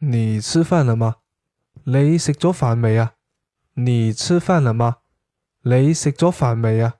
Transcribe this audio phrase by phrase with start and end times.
[0.00, 1.16] 你吃饭了吗？
[1.82, 3.14] 你食咗饭未啊？
[3.74, 4.98] 你吃饭了吗？
[5.62, 6.98] 你食咗饭未啊？